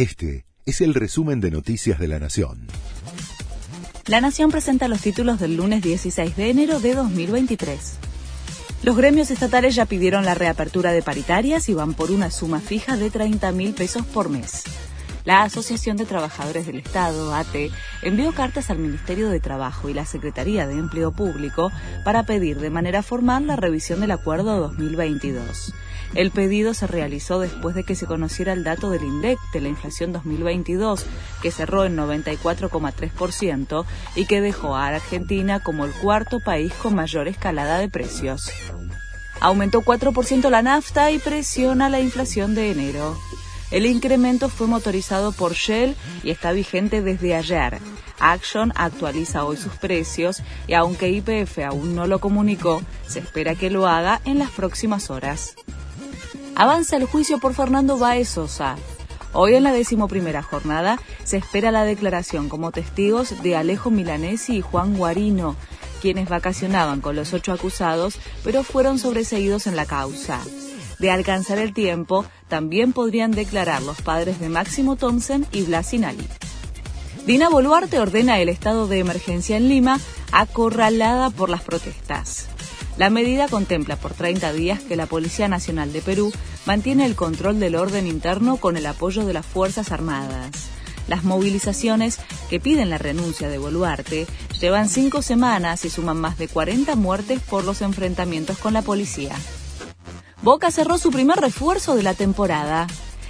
[0.00, 2.68] Este es el resumen de Noticias de la Nación.
[4.06, 7.98] La Nación presenta los títulos del lunes 16 de enero de 2023.
[8.82, 12.96] Los gremios estatales ya pidieron la reapertura de paritarias y van por una suma fija
[12.96, 14.62] de 30 mil pesos por mes.
[15.24, 17.70] La Asociación de Trabajadores del Estado, ATE,
[18.02, 21.70] envió cartas al Ministerio de Trabajo y la Secretaría de Empleo Público
[22.04, 25.74] para pedir de manera formal la revisión del acuerdo 2022.
[26.14, 29.68] El pedido se realizó después de que se conociera el dato del INDEC de la
[29.68, 31.04] inflación 2022,
[31.40, 33.84] que cerró en 94,3%
[34.16, 38.50] y que dejó a Argentina como el cuarto país con mayor escalada de precios.
[39.40, 43.16] Aumentó 4% la nafta y presiona la inflación de enero.
[43.70, 47.78] El incremento fue motorizado por Shell y está vigente desde ayer.
[48.18, 53.70] Action actualiza hoy sus precios y aunque IPF aún no lo comunicó, se espera que
[53.70, 55.54] lo haga en las próximas horas.
[56.56, 58.76] Avanza el juicio por Fernando Baez Sosa.
[59.32, 64.60] Hoy en la decimoprimera jornada se espera la declaración como testigos de Alejo Milanesi y
[64.60, 65.54] Juan Guarino,
[66.02, 70.40] quienes vacacionaban con los ocho acusados, pero fueron sobreseídos en la causa.
[71.00, 76.28] De alcanzar el tiempo, también podrían declarar los padres de Máximo Thompson y Blasinali.
[77.26, 79.98] Dina Boluarte ordena el estado de emergencia en Lima,
[80.30, 82.48] acorralada por las protestas.
[82.98, 86.32] La medida contempla por 30 días que la Policía Nacional de Perú
[86.66, 90.50] mantiene el control del orden interno con el apoyo de las Fuerzas Armadas.
[91.08, 92.18] Las movilizaciones
[92.50, 94.26] que piden la renuncia de Boluarte
[94.60, 99.34] llevan cinco semanas y suman más de 40 muertes por los enfrentamientos con la policía.
[100.42, 102.86] Boca cerró su primer refuerzo de la temporada.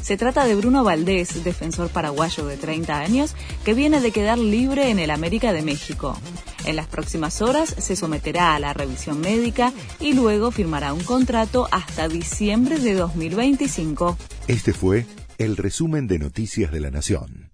[0.00, 4.90] Se trata de Bruno Valdés, defensor paraguayo de 30 años, que viene de quedar libre
[4.90, 6.16] en el América de México.
[6.64, 11.68] En las próximas horas se someterá a la revisión médica y luego firmará un contrato
[11.70, 14.16] hasta diciembre de 2025.
[14.46, 17.53] Este fue el resumen de Noticias de la Nación.